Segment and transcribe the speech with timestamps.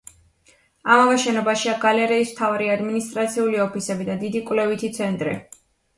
[0.93, 5.37] ამავე შენობაშია გალერეის მთავარი ადმინისტრაციული ოფისები და დიდი კვლევითი ცენტრი.